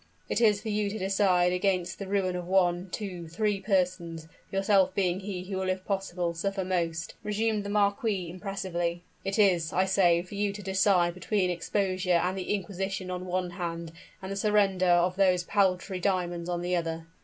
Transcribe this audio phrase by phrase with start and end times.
[0.29, 4.95] "It is for you to decide against the ruin of one, two, three persons, yourself
[4.95, 9.85] being he who will, if possible, suffer most," resumed the marquis, impressively "it is, I
[9.85, 13.91] say, for you to decide between exposure and the inquisition on one hand,
[14.23, 17.05] and the surrender of those paltry diamonds on the other!"